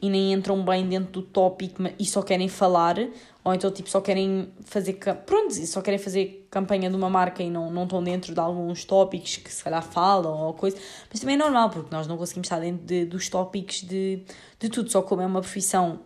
e 0.00 0.08
nem 0.10 0.32
entram 0.32 0.64
bem 0.64 0.88
dentro 0.88 1.12
do 1.12 1.22
tópico 1.22 1.82
e 1.98 2.04
só 2.04 2.22
querem 2.22 2.48
falar 2.48 2.96
ou 3.44 3.54
então 3.54 3.70
tipo 3.70 3.88
só 3.88 4.00
querem 4.00 4.52
fazer 4.64 4.94
pronto, 5.26 5.54
só 5.66 5.80
querem 5.80 5.98
fazer 5.98 6.46
campanha 6.50 6.90
de 6.90 6.96
uma 6.96 7.10
marca 7.10 7.42
e 7.42 7.50
não, 7.50 7.70
não 7.70 7.84
estão 7.84 8.02
dentro 8.02 8.34
de 8.34 8.40
alguns 8.40 8.84
tópicos 8.84 9.36
que 9.36 9.52
se 9.52 9.62
calhar 9.62 9.82
falam 9.82 10.36
ou 10.46 10.54
coisa, 10.54 10.76
mas 11.10 11.20
também 11.20 11.34
é 11.34 11.38
normal 11.38 11.70
porque 11.70 11.94
nós 11.94 12.06
não 12.06 12.16
conseguimos 12.16 12.46
estar 12.46 12.60
dentro 12.60 12.84
de, 12.86 13.04
dos 13.04 13.28
tópicos 13.28 13.82
de, 13.82 14.22
de 14.58 14.68
tudo, 14.68 14.90
só 14.90 15.02
como 15.02 15.22
é 15.22 15.26
uma 15.26 15.40
profissão 15.40 16.00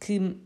que 0.00 0.36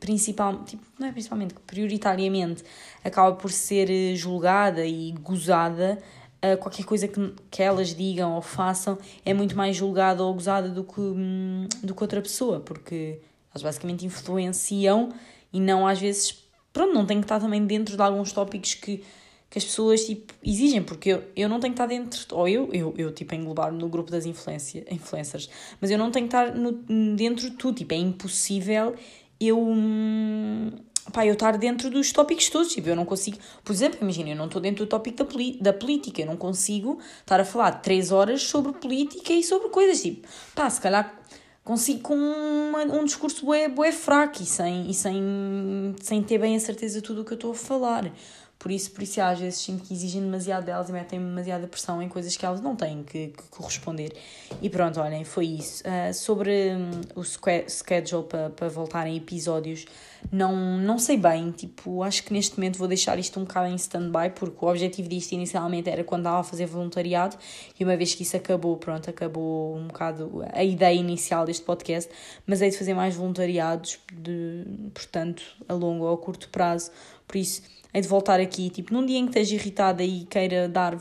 principal, 0.00 0.64
tipo, 0.64 0.82
não 0.98 1.08
é 1.08 1.12
principalmente, 1.12 1.54
prioritariamente 1.66 2.64
acaba 3.04 3.36
por 3.36 3.50
ser 3.50 3.90
eh, 3.90 4.14
julgada 4.14 4.84
e 4.84 5.12
gozada, 5.12 5.98
uh, 6.42 6.56
qualquer 6.58 6.84
coisa 6.84 7.08
que, 7.08 7.34
que 7.50 7.62
elas 7.62 7.94
digam 7.94 8.34
ou 8.34 8.42
façam 8.42 8.98
é 9.24 9.32
muito 9.32 9.56
mais 9.56 9.76
julgada 9.76 10.22
ou 10.22 10.32
gozada 10.34 10.68
do 10.68 10.84
que, 10.84 11.00
hum, 11.00 11.66
do 11.82 11.94
que 11.94 12.02
outra 12.02 12.20
pessoa, 12.20 12.60
porque 12.60 13.20
elas 13.50 13.62
basicamente 13.62 14.04
influenciam 14.04 15.10
e 15.52 15.60
não 15.60 15.86
às 15.86 16.00
vezes, 16.00 16.44
pronto, 16.72 16.92
não 16.94 17.06
tenho 17.06 17.20
que 17.20 17.24
estar 17.24 17.40
também 17.40 17.64
dentro 17.66 17.96
de 17.96 18.02
alguns 18.02 18.32
tópicos 18.32 18.74
que, 18.74 19.02
que 19.50 19.58
as 19.58 19.64
pessoas 19.64 20.04
tipo, 20.04 20.34
exigem, 20.42 20.82
porque 20.82 21.10
eu, 21.10 21.24
eu 21.34 21.48
não 21.48 21.60
tenho 21.60 21.74
que 21.74 21.80
estar 21.82 21.86
dentro, 21.86 22.26
ou 22.32 22.46
eu, 22.48 22.68
eu, 22.72 22.94
eu 22.96 23.12
tipo, 23.12 23.34
englobar-me 23.34 23.78
no 23.78 23.88
grupo 23.88 24.10
das 24.10 24.26
influência, 24.26 24.84
influencers, 24.90 25.48
mas 25.80 25.90
eu 25.90 25.98
não 25.98 26.10
tenho 26.10 26.28
que 26.28 26.36
estar 26.36 26.54
no, 26.54 26.72
dentro 27.16 27.50
de 27.50 27.56
tudo, 27.56 27.78
tipo, 27.78 27.94
é 27.94 27.96
impossível 27.96 28.94
eu. 29.40 29.58
Hum, 29.60 30.70
pá, 31.12 31.26
eu 31.26 31.32
estar 31.34 31.56
dentro 31.56 31.90
dos 31.90 32.12
tópicos 32.12 32.48
todos, 32.48 32.72
tipo, 32.72 32.88
eu 32.88 32.96
não 32.96 33.04
consigo, 33.04 33.38
por 33.64 33.72
exemplo, 33.72 33.98
imagina, 34.00 34.30
eu 34.30 34.36
não 34.36 34.46
estou 34.46 34.60
dentro 34.60 34.84
do 34.84 34.88
tópico 34.88 35.24
da, 35.24 35.24
da 35.60 35.72
política, 35.72 36.22
eu 36.22 36.26
não 36.26 36.36
consigo 36.36 36.98
estar 37.20 37.40
a 37.40 37.44
falar 37.44 37.72
três 37.82 38.12
horas 38.12 38.42
sobre 38.42 38.72
política 38.72 39.32
e 39.32 39.42
sobre 39.42 39.68
coisas, 39.68 40.02
tipo, 40.02 40.26
pá, 40.54 40.68
se 40.68 40.80
calhar 40.80 41.18
consigo 41.64 42.00
com 42.00 42.14
uma, 42.14 42.82
um 42.84 43.04
discurso 43.04 43.44
bué, 43.44 43.68
bué 43.68 43.92
fraco 43.92 44.42
e, 44.42 44.46
sem, 44.46 44.88
e 44.88 44.94
sem, 44.94 45.94
sem 46.00 46.22
ter 46.22 46.38
bem 46.38 46.56
a 46.56 46.60
certeza 46.60 47.00
de 47.00 47.06
tudo 47.06 47.20
o 47.20 47.24
que 47.26 47.32
eu 47.32 47.36
estou 47.36 47.50
a 47.50 47.54
falar. 47.54 48.10
Por 48.58 48.72
isso, 48.72 48.90
por 48.90 49.02
isso 49.02 49.20
às 49.20 49.38
vezes 49.38 49.60
sinto 49.60 49.84
que 49.84 49.94
exigem 49.94 50.20
demasiado 50.20 50.64
delas 50.64 50.88
e 50.88 50.92
metem 50.92 51.20
demasiada 51.20 51.66
pressão 51.68 52.02
em 52.02 52.08
coisas 52.08 52.36
que 52.36 52.44
elas 52.44 52.60
não 52.60 52.74
têm 52.74 53.04
que, 53.04 53.28
que 53.28 53.42
corresponder. 53.50 54.12
E 54.60 54.68
pronto, 54.68 55.00
olhem, 55.00 55.24
foi 55.24 55.46
isso. 55.46 55.84
Uh, 55.84 56.12
sobre 56.12 56.72
um, 56.74 57.20
o 57.20 57.22
schedule 57.22 58.24
para 58.24 58.50
pa 58.50 58.68
voltarem 58.68 59.16
episódios, 59.16 59.86
não, 60.32 60.76
não 60.78 60.98
sei 60.98 61.16
bem, 61.16 61.52
tipo, 61.52 62.02
acho 62.02 62.24
que 62.24 62.32
neste 62.32 62.56
momento 62.58 62.78
vou 62.78 62.88
deixar 62.88 63.18
isto 63.18 63.38
um 63.38 63.44
bocado 63.44 63.68
em 63.68 63.76
stand-by, 63.76 64.30
porque 64.34 64.64
o 64.64 64.68
objetivo 64.68 65.08
disto 65.08 65.32
inicialmente 65.32 65.88
era 65.88 66.02
quando 66.02 66.22
estava 66.22 66.40
a 66.40 66.42
fazer 66.42 66.66
voluntariado, 66.66 67.36
e 67.78 67.84
uma 67.84 67.96
vez 67.96 68.14
que 68.14 68.24
isso 68.24 68.36
acabou, 68.36 68.76
pronto, 68.76 69.08
acabou 69.08 69.76
um 69.76 69.86
bocado 69.86 70.44
a 70.52 70.64
ideia 70.64 70.96
inicial 70.96 71.46
deste 71.46 71.64
podcast, 71.64 72.10
mas 72.46 72.60
hei 72.60 72.70
de 72.70 72.76
fazer 72.76 72.94
mais 72.94 73.14
voluntariados, 73.14 74.00
de, 74.12 74.64
portanto, 74.92 75.42
a 75.68 75.72
longo 75.72 76.04
ou 76.04 76.14
a 76.14 76.18
curto 76.18 76.48
prazo, 76.48 76.90
por 77.28 77.36
isso 77.36 77.62
hei 77.92 78.00
de 78.00 78.08
voltar 78.08 78.40
aqui, 78.40 78.70
tipo, 78.70 78.92
num 78.92 79.04
dia 79.04 79.18
em 79.18 79.26
que 79.26 79.38
esteja 79.38 79.54
irritada 79.54 80.02
e 80.02 80.24
queira 80.24 80.68
dar, 80.68 80.98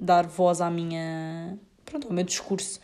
dar 0.00 0.26
voz 0.26 0.60
à 0.60 0.70
minha, 0.70 1.58
pronto, 1.84 2.08
ao 2.08 2.12
meu 2.12 2.24
discurso, 2.24 2.80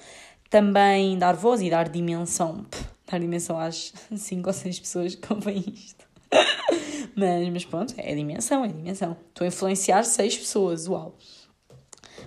também 0.49 1.19
dar 1.19 1.35
voz 1.35 1.61
e 1.61 1.71
dar 1.71 1.89
dimensão, 1.89 2.67
dar 3.11 3.19
dimensão 3.19 3.59
às 3.59 3.93
5 4.15 4.49
ou 4.49 4.53
6 4.53 4.81
pessoas 4.81 5.15
que 5.15 5.33
ouvem 5.33 5.65
isto. 5.75 6.05
mas, 7.15 7.49
mas 7.49 7.65
pronto, 7.65 7.95
é 7.97 8.15
dimensão, 8.15 8.65
é 8.65 8.69
dimensão. 8.69 9.17
Estou 9.29 9.45
a 9.45 9.49
influenciar 9.49 10.03
6 10.05 10.39
pessoas, 10.39 10.89
uau. 10.89 11.17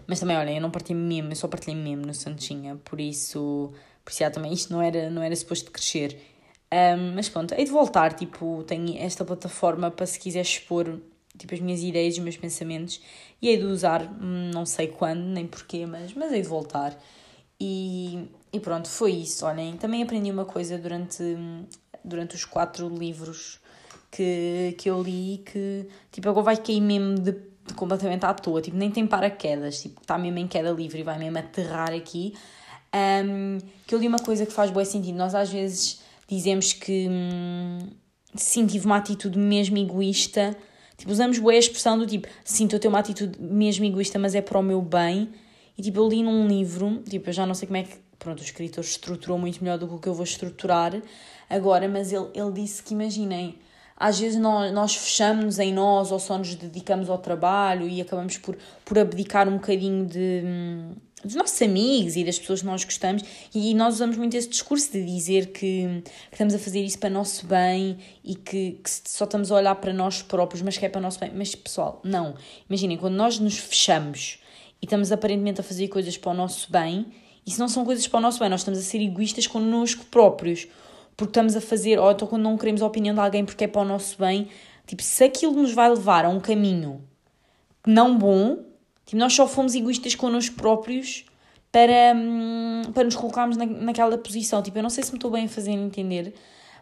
Mas 0.08 0.20
também, 0.20 0.38
olha, 0.38 0.52
eu 0.52 0.62
não 0.62 0.70
partilhei 0.70 1.02
meme, 1.02 1.32
eu 1.32 1.36
só 1.36 1.48
partilhei 1.48 1.76
meme 1.76 2.06
no 2.06 2.14
Santinha, 2.14 2.76
por 2.84 3.00
isso, 3.00 3.72
por 4.04 4.12
isso 4.12 4.20
já, 4.20 4.30
também 4.30 4.54
isto 4.54 4.72
não 4.72 4.82
era, 4.82 5.10
não 5.10 5.24
era 5.24 5.36
suposto 5.36 5.72
crescer. 5.72 6.20
Um, 6.76 7.16
mas 7.16 7.30
pronto, 7.30 7.54
hei 7.54 7.64
de 7.64 7.72
voltar, 7.72 8.12
tipo, 8.14 8.64
tenho 8.68 8.98
esta 8.98 9.24
plataforma 9.24 9.90
para 9.90 10.06
se 10.06 10.20
quiser 10.20 10.42
expor 10.42 11.00
tipo, 11.38 11.54
as 11.54 11.60
minhas 11.60 11.82
ideias, 11.82 12.16
os 12.16 12.20
meus 12.20 12.38
pensamentos, 12.38 13.02
e 13.42 13.50
hei 13.50 13.58
de 13.58 13.66
usar, 13.66 14.04
hum, 14.04 14.52
não 14.54 14.66
sei 14.66 14.88
quando, 14.88 15.22
nem 15.22 15.46
porquê, 15.46 15.86
mas, 15.86 16.14
mas 16.14 16.32
hei 16.32 16.42
de 16.42 16.48
voltar. 16.48 16.98
E, 17.60 18.28
e 18.52 18.60
pronto, 18.60 18.90
foi 18.90 19.12
isso. 19.12 19.46
Olhem, 19.46 19.78
também 19.78 20.04
aprendi 20.04 20.32
uma 20.32 20.46
coisa 20.46 20.78
durante, 20.78 21.24
durante 22.04 22.36
os 22.36 22.46
quatro 22.46 22.90
livros 22.90 23.60
que, 24.12 24.76
que 24.78 24.90
eu 24.90 25.02
li 25.02 25.44
que, 25.46 25.88
tipo, 26.12 26.30
agora 26.30 26.46
vai 26.46 26.58
cair 26.58 26.82
mesmo 26.82 27.16
de, 27.16 27.32
de 27.32 27.74
completamente 27.76 28.26
à 28.26 28.34
toa, 28.34 28.62
tipo, 28.62 28.78
nem 28.78 28.92
tem 28.92 29.06
paraquedas, 29.08 29.82
tipo, 29.82 30.02
está 30.02 30.18
mesmo 30.18 30.40
em 30.40 30.48
queda 30.48 30.72
livre 30.72 31.00
e 31.00 31.04
vai 31.04 31.18
mesmo 31.18 31.38
aterrar 31.38 31.94
aqui. 31.94 32.34
Um, 32.94 33.58
que 33.86 33.94
eu 33.94 34.00
li 34.00 34.08
uma 34.08 34.20
coisa 34.20 34.46
que 34.46 34.54
faz 34.54 34.72
bom 34.72 34.84
sentido. 34.86 35.18
Nós 35.18 35.36
às 35.36 35.50
vezes 35.50 36.02
dizemos 36.28 36.74
que 36.74 37.08
hum, 37.10 37.80
sim, 38.36 38.66
tive 38.66 38.86
uma 38.86 38.98
atitude 38.98 39.38
mesmo 39.38 39.78
egoísta 39.78 40.58
Tipo, 40.98 41.12
usamos 41.12 41.40
boa 41.40 41.56
expressão 41.56 41.98
do 41.98 42.06
tipo, 42.06 42.28
sim, 42.44 42.66
estou 42.66 42.78
a 42.78 42.80
ter 42.80 42.88
uma 42.88 43.00
atitude 43.00 43.40
mesmo 43.42 43.86
egoísta, 43.86 44.18
mas 44.18 44.34
é 44.34 44.42
para 44.42 44.58
o 44.58 44.64
meu 44.64 44.82
bem. 44.82 45.30
E 45.78 45.82
tipo, 45.82 46.00
eu 46.00 46.08
li 46.08 46.24
num 46.24 46.48
livro, 46.48 47.04
tipo, 47.10 47.30
eu 47.30 47.34
já 47.34 47.46
não 47.46 47.54
sei 47.54 47.68
como 47.68 47.78
é 47.78 47.84
que, 47.84 47.98
pronto, 48.18 48.40
o 48.40 48.44
escritor 48.44 48.84
estruturou 48.84 49.38
muito 49.38 49.62
melhor 49.62 49.78
do 49.78 49.88
que 49.88 49.94
o 49.94 50.00
que 50.00 50.08
eu 50.08 50.14
vou 50.14 50.24
estruturar 50.24 50.94
agora, 51.50 51.88
mas 51.90 52.14
ele, 52.14 52.30
ele 52.34 52.52
disse 52.54 52.82
que, 52.82 52.94
imaginem, 52.94 53.60
às 53.98 54.20
vezes 54.20 54.40
nós, 54.40 54.72
nós 54.72 54.96
fechamos 54.96 55.60
em 55.60 55.74
nós 55.74 56.12
ou 56.12 56.20
só 56.20 56.38
nos 56.38 56.56
dedicamos 56.56 57.10
ao 57.10 57.18
trabalho 57.18 57.88
e 57.90 58.00
acabamos 58.00 58.38
por, 58.38 58.58
por 58.86 58.98
abdicar 58.98 59.50
um 59.50 59.56
bocadinho 59.56 60.06
de, 60.06 60.44
dos 61.24 61.36
nossos 61.36 61.60
amigos 61.62 62.16
e 62.16 62.24
das 62.24 62.38
pessoas 62.38 62.60
que 62.62 62.66
nós 62.66 62.84
gostamos, 62.84 63.24
e 63.54 63.74
nós 63.74 63.96
usamos 63.96 64.18
muito 64.18 64.36
esse 64.36 64.48
discurso 64.48 64.92
de 64.92 65.04
dizer 65.04 65.48
que, 65.48 66.04
que 66.04 66.34
estamos 66.34 66.54
a 66.54 66.60
fazer 66.60 66.84
isso 66.84 67.00
para 67.00 67.10
nosso 67.10 67.48
bem 67.48 67.98
e 68.24 68.36
que, 68.36 68.80
que, 68.84 68.90
só 68.90 69.26
estamos 69.26 69.52
a 69.52 69.56
olhar 69.56 69.76
para 69.76 69.94
nós 69.94 70.22
próprios, 70.22 70.62
mas 70.62 70.78
que 70.78 70.86
é 70.86 70.90
para 70.90 71.02
nosso 71.02 71.20
bem. 71.20 71.32
Mas 71.34 71.56
pessoal, 71.56 72.00
não. 72.04 72.36
Imaginem, 72.70 72.98
quando 72.98 73.16
nós 73.16 73.40
nos 73.40 73.58
fechamos 73.58 74.40
e 74.82 74.86
estamos 74.86 75.12
aparentemente 75.12 75.62
a 75.62 75.64
fazer 75.64 75.88
coisas 75.88 76.18
para 76.18 76.32
o 76.32 76.36
nosso 76.36 76.72
bem, 76.72 77.08
isso 77.46 77.60
não 77.60 77.68
são 77.68 77.86
coisas 77.86 78.08
para 78.08 78.18
o 78.18 78.22
nosso 78.22 78.40
bem, 78.40 78.50
nós 78.50 78.62
estamos 78.62 78.80
a 78.80 78.84
ser 78.84 79.02
egoístas 79.02 79.48
connosco 79.48 80.06
próprios, 80.06 80.68
porque 81.16 81.32
estamos 81.32 81.56
a 81.56 81.62
fazer, 81.62 81.98
ou 81.98 82.12
então 82.12 82.28
quando 82.28 82.44
não 82.44 82.58
queremos 82.58 82.82
a 82.82 82.88
opinião 82.88 83.14
de 83.14 83.22
alguém 83.22 83.46
porque 83.46 83.64
é 83.64 83.68
para 83.68 83.82
o 83.82 83.86
nosso 83.86 84.18
bem, 84.20 84.50
tipo, 84.86 85.02
se 85.02 85.24
aquilo 85.24 85.54
nos 85.54 85.72
vai 85.72 85.90
levar 85.90 86.26
a 86.26 86.30
um 86.30 86.40
caminho 86.40 87.02
não 87.86 88.18
bom, 88.18 88.64
Tipo, 89.06 89.18
nós 89.18 89.34
só 89.34 89.48
fomos 89.48 89.76
egoístas 89.76 90.16
connosco 90.16 90.56
próprios 90.56 91.26
para, 91.72 92.14
hum, 92.16 92.82
para 92.94 93.04
nos 93.04 93.16
colocarmos 93.16 93.58
na, 93.58 93.66
naquela 93.66 94.18
posição. 94.18 94.62
Tipo, 94.62 94.80
eu 94.80 94.84
não 94.84 94.90
sei 94.90 95.04
se 95.04 95.12
me 95.12 95.18
estou 95.18 95.30
bem 95.30 95.46
a 95.46 95.50
fazer 95.50 95.72
entender, 95.72 96.34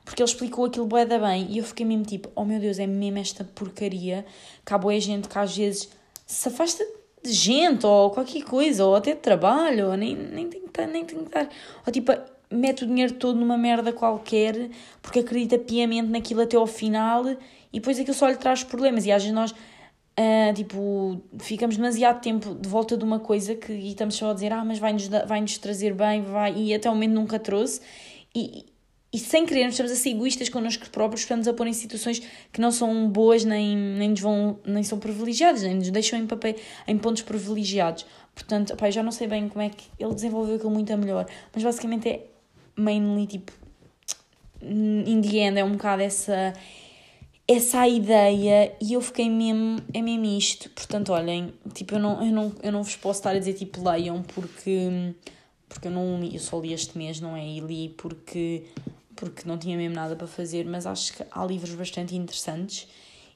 porque 0.06 0.22
ele 0.22 0.30
explicou 0.30 0.66
aquilo 0.66 0.86
bué 0.86 1.06
da 1.06 1.18
bem 1.20 1.48
e 1.50 1.58
eu 1.58 1.64
fiquei 1.64 1.86
mesmo 1.86 2.06
tipo, 2.06 2.30
oh 2.36 2.46
meu 2.46 2.60
Deus, 2.60 2.80
é 2.80 2.88
mesmo 2.88 3.18
esta 3.18 3.44
porcaria 3.44 4.26
que 4.66 4.74
há 4.74 4.78
boa 4.78 5.00
gente 5.00 5.28
que 5.28 5.38
às 5.38 5.56
vezes 5.56 5.90
se 6.26 6.48
afasta 6.48 6.84
de 7.24 7.32
gente 7.32 7.86
ou 7.86 8.10
qualquer 8.10 8.44
coisa, 8.44 8.86
ou 8.86 8.96
até 8.96 9.14
de 9.14 9.20
trabalho, 9.20 9.92
ou 9.92 9.98
nem, 9.98 10.16
nem, 10.16 10.50
tem, 10.50 10.62
nem 10.88 11.06
tem 11.06 11.24
que. 11.24 11.38
Ou 11.86 11.92
tipo, 11.92 12.12
mete 12.52 12.84
o 12.84 12.88
dinheiro 12.88 13.14
todo 13.14 13.40
numa 13.40 13.58
merda 13.58 13.92
qualquer 13.92 14.70
porque 15.02 15.20
acredita 15.20 15.58
piamente 15.58 16.10
naquilo 16.10 16.42
até 16.42 16.56
ao 16.56 16.68
final 16.68 17.28
e 17.28 17.80
depois 17.80 18.00
aquilo 18.00 18.16
só 18.16 18.28
lhe 18.28 18.36
traz 18.36 18.64
problemas. 18.64 19.06
E 19.06 19.12
às 19.12 19.24
vezes 19.24 19.34
nós 19.34 19.56
Uh, 20.20 20.54
tipo, 20.54 21.22
ficamos 21.40 21.76
demasiado 21.76 22.22
tempo 22.22 22.54
de 22.54 22.70
volta 22.70 22.96
de 22.96 23.04
uma 23.04 23.20
coisa 23.20 23.56
que 23.56 23.74
e 23.74 23.90
estamos 23.90 24.14
só 24.14 24.30
a 24.30 24.34
dizer, 24.36 24.54
ah, 24.54 24.64
mas 24.64 24.78
vai-nos 24.78 25.08
vai 25.08 25.42
-nos 25.42 25.58
trazer 25.58 25.96
bem, 25.96 26.22
vai, 26.22 26.54
e 26.56 26.72
até 26.72 26.88
o 26.88 26.94
momento 26.94 27.14
nunca 27.14 27.40
trouxe, 27.40 27.82
e, 28.36 28.64
e 29.12 29.18
sem 29.18 29.44
querer 29.44 29.68
estamos 29.68 29.92
a 29.92 29.96
ser 29.96 30.12
egoístas 30.12 30.50
connosco 30.50 30.88
próprios, 30.92 31.22
estamos 31.22 31.48
a 31.48 31.54
pôr 31.54 31.66
em 31.66 31.74
situações 31.74 32.22
que 32.52 32.62
não 32.62 32.72
são 32.72 33.10
boas, 33.10 33.44
nem, 33.44 33.76
nem, 33.76 34.10
nos 34.10 34.20
vão, 34.20 34.60
nem 34.64 34.84
são 34.84 35.00
privilegiadas, 35.00 35.64
nem 35.64 35.76
nos 35.76 35.90
deixam 35.90 36.20
em, 36.20 36.28
papel, 36.28 36.56
em 36.88 36.98
pontos 36.98 37.24
privilegiados. 37.24 38.06
Portanto, 38.36 38.74
opa, 38.74 38.88
eu 38.88 38.92
já 38.92 39.02
não 39.02 39.12
sei 39.12 39.28
bem 39.28 39.50
como 39.50 39.64
é 39.64 39.70
que 39.70 39.86
ele 40.00 40.14
desenvolveu 40.14 40.56
aquilo 40.56 40.72
muito 40.72 40.94
a 40.94 40.98
melhor, 40.98 41.26
mas 41.52 41.64
basicamente 41.64 42.10
é 42.10 42.26
mainly 42.76 43.26
tipo, 43.26 43.52
in 44.62 45.22
the 45.22 45.38
end, 45.38 45.60
é 45.60 45.64
um 45.64 45.72
bocado 45.74 46.04
essa 46.04 46.54
essa 47.54 47.88
ideia 47.88 48.76
e 48.82 48.94
eu 48.94 49.02
fiquei 49.02 49.30
mesmo, 49.30 49.80
é 49.94 50.02
mesmo 50.02 50.26
isto. 50.26 50.70
Portanto, 50.70 51.12
olhem, 51.12 51.54
tipo, 51.74 51.96
eu 51.96 52.00
não, 52.00 52.26
eu 52.26 52.32
não, 52.32 52.52
eu 52.62 52.72
não 52.72 52.84
vos 52.84 52.96
posso 52.96 53.20
estar 53.20 53.32
a 53.32 53.40
dizer 53.40 53.54
tipo 53.54 53.84
leiam 53.84 54.22
porque, 54.22 55.14
porque 55.68 55.88
eu 55.88 55.92
não 55.92 56.20
li, 56.20 56.34
eu 56.34 56.40
só 56.40 56.60
li 56.60 56.74
este 56.74 56.98
mês, 56.98 57.20
não 57.20 57.36
é? 57.36 57.46
E 57.46 57.60
li 57.60 57.90
porque, 57.90 58.66
porque 59.16 59.48
não 59.48 59.58
tinha 59.58 59.78
mesmo 59.78 59.96
nada 59.96 60.16
para 60.16 60.28
fazer, 60.28 60.66
mas 60.66 60.86
acho 60.86 61.14
que 61.14 61.24
há 61.32 61.46
livros 61.46 61.74
bastante 61.76 62.16
interessantes 62.16 62.88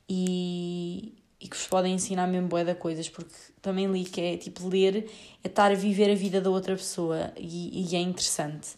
e, 0.09 1.13
e 1.39 1.47
que 1.47 1.55
vos 1.55 1.67
podem 1.67 1.93
ensinar 1.93 2.27
mesmo 2.27 2.47
boa 2.47 2.75
coisas, 2.75 3.09
porque 3.09 3.33
também 3.61 3.87
li 3.87 4.05
que 4.05 4.21
é 4.21 4.37
tipo 4.37 4.67
ler 4.67 5.09
é 5.43 5.47
estar 5.47 5.71
a 5.71 5.75
viver 5.75 6.11
a 6.11 6.15
vida 6.15 6.41
da 6.41 6.49
outra 6.49 6.75
pessoa 6.75 7.31
e, 7.37 7.89
e 7.89 7.95
é 7.95 7.99
interessante. 7.99 8.69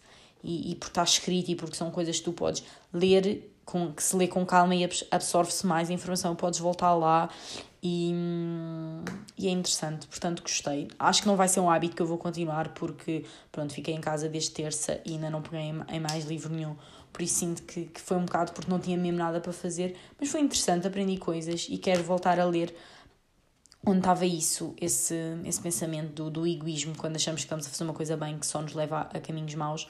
E, 0.42 0.72
e 0.72 0.74
por 0.74 0.86
estar 0.86 1.04
escrito 1.04 1.50
e 1.50 1.54
porque 1.54 1.76
são 1.76 1.90
coisas 1.90 2.18
que 2.18 2.24
tu 2.24 2.32
podes 2.32 2.64
ler 2.94 3.49
com, 3.70 3.92
que 3.92 4.02
se 4.02 4.16
lê 4.16 4.26
com 4.26 4.44
calma 4.44 4.74
e 4.74 4.88
absorve-se 5.10 5.64
mais 5.64 5.88
a 5.88 5.92
informação, 5.92 6.34
podes 6.34 6.58
voltar 6.58 6.92
lá 6.94 7.30
e, 7.82 8.12
e, 9.38 9.46
é 9.46 9.50
interessante, 9.50 10.08
portanto 10.08 10.42
gostei. 10.42 10.88
Acho 10.98 11.22
que 11.22 11.28
não 11.28 11.36
vai 11.36 11.48
ser 11.48 11.60
um 11.60 11.70
hábito 11.70 11.94
que 11.94 12.02
eu 12.02 12.06
vou 12.06 12.18
continuar 12.18 12.74
porque, 12.74 13.24
pronto, 13.52 13.72
fiquei 13.72 13.94
em 13.94 14.00
casa 14.00 14.28
desde 14.28 14.50
terça 14.50 15.00
e 15.06 15.12
ainda 15.12 15.30
não 15.30 15.40
peguei 15.40 15.72
em 15.88 16.00
mais 16.00 16.24
livro 16.24 16.52
nenhum, 16.52 16.74
por 17.12 17.22
isso 17.22 17.36
sinto 17.36 17.62
que, 17.62 17.84
que 17.84 18.00
foi 18.00 18.16
um 18.16 18.24
bocado 18.24 18.52
porque 18.52 18.70
não 18.70 18.80
tinha 18.80 18.98
mesmo 18.98 19.18
nada 19.18 19.40
para 19.40 19.52
fazer, 19.52 19.96
mas 20.18 20.28
foi 20.28 20.40
interessante, 20.40 20.86
aprendi 20.86 21.16
coisas 21.16 21.68
e 21.70 21.78
quero 21.78 22.02
voltar 22.02 22.40
a 22.40 22.44
ler 22.44 22.74
onde 23.86 23.98
estava 23.98 24.26
isso, 24.26 24.74
esse, 24.78 25.14
esse 25.44 25.60
pensamento 25.60 26.12
do, 26.12 26.30
do 26.30 26.46
egoísmo, 26.46 26.94
quando 26.96 27.16
achamos 27.16 27.40
que 27.40 27.46
estamos 27.46 27.66
a 27.66 27.70
fazer 27.70 27.84
uma 27.84 27.94
coisa 27.94 28.16
bem 28.16 28.36
que 28.36 28.46
só 28.46 28.60
nos 28.60 28.74
leva 28.74 29.08
a, 29.12 29.16
a 29.16 29.20
caminhos 29.20 29.54
maus, 29.54 29.88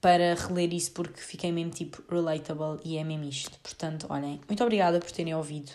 para 0.00 0.34
reler 0.34 0.72
isso 0.72 0.92
porque 0.92 1.20
fiquei 1.20 1.50
mesmo 1.50 1.72
tipo 1.72 2.02
relatable 2.08 2.78
e 2.84 2.96
é 2.96 3.04
mesmo 3.04 3.24
isto. 3.24 3.58
Portanto, 3.60 4.06
olhem, 4.08 4.40
muito 4.48 4.62
obrigada 4.62 4.98
por 5.00 5.10
terem 5.10 5.34
ouvido, 5.34 5.72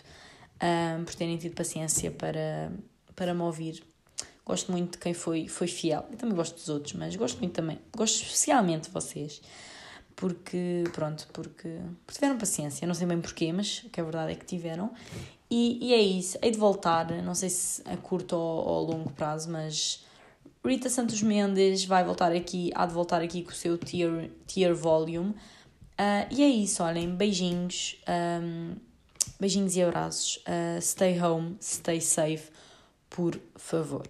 um, 0.62 1.04
por 1.04 1.14
terem 1.14 1.36
tido 1.36 1.54
paciência 1.54 2.10
para, 2.10 2.72
para 3.14 3.34
me 3.34 3.42
ouvir. 3.42 3.82
Gosto 4.44 4.72
muito 4.72 4.92
de 4.92 4.98
quem 4.98 5.14
foi, 5.14 5.46
foi 5.46 5.68
fiel. 5.68 6.04
Eu 6.10 6.16
também 6.16 6.34
gosto 6.34 6.54
dos 6.54 6.68
outros, 6.68 6.94
mas 6.94 7.14
gosto 7.14 7.38
muito 7.38 7.52
também. 7.52 7.78
Gosto 7.96 8.22
especialmente 8.22 8.84
de 8.84 8.90
vocês. 8.90 9.40
Porque, 10.16 10.84
pronto, 10.92 11.28
porque, 11.32 11.78
porque 12.04 12.20
tiveram 12.20 12.36
paciência. 12.38 12.86
Não 12.86 12.94
sei 12.94 13.06
bem 13.06 13.20
porquê, 13.20 13.52
mas 13.52 13.82
o 13.84 13.88
que 13.88 14.00
é 14.00 14.02
verdade 14.02 14.32
é 14.32 14.34
que 14.34 14.44
tiveram. 14.44 14.92
E, 15.48 15.78
e 15.80 15.94
é 15.94 16.00
isso. 16.00 16.38
Hei 16.42 16.50
de 16.50 16.58
voltar, 16.58 17.10
não 17.22 17.34
sei 17.34 17.50
se 17.50 17.82
a 17.86 17.96
curto 17.96 18.34
ou, 18.34 18.66
ou 18.66 18.78
a 18.78 18.90
longo 18.90 19.10
prazo, 19.12 19.50
mas 19.50 20.04
Rita 20.64 20.88
Santos 20.88 21.20
Mendes 21.22 21.84
vai 21.84 22.04
voltar 22.04 22.30
aqui, 22.30 22.70
há 22.74 22.86
de 22.86 22.94
voltar 22.94 23.20
aqui 23.20 23.42
com 23.42 23.50
o 23.50 23.54
seu 23.54 23.76
tier, 23.76 24.30
tier 24.46 24.72
volume. 24.72 25.30
Uh, 25.30 26.26
e 26.30 26.42
é 26.42 26.48
isso, 26.48 26.84
olhem, 26.84 27.14
beijinhos, 27.14 28.00
um, 28.40 28.76
beijinhos 29.40 29.74
e 29.74 29.82
abraços. 29.82 30.36
Uh, 30.38 30.80
stay 30.80 31.20
home, 31.20 31.56
stay 31.60 32.00
safe, 32.00 32.50
por 33.10 33.40
favor. 33.56 34.06